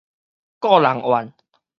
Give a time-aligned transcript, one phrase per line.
[0.61, 1.31] 顧人怨